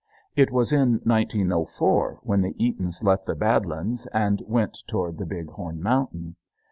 [0.35, 5.27] It was in 1904 when the Eatons left the Bad Lands and went toward the
[5.27, 6.37] Big Horn Mountain.